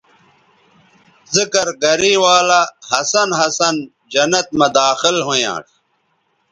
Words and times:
ذکر 1.35 1.67
گرے 1.81 2.11
ولہ 2.23 2.61
ہسن 2.89 3.29
ہسن 3.39 3.75
جنت 4.11 4.47
مہ 4.57 4.67
داخل 4.77 5.15
ھویانݜ 5.27 5.67